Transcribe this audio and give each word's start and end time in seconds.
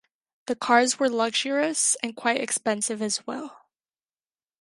The 0.47 0.55
cars 0.55 0.97
were 0.97 1.11
luxurious, 1.11 1.95
and 2.01 2.15
quite 2.15 2.41
expensive 2.41 3.03
as 3.03 3.27
well. 3.27 3.67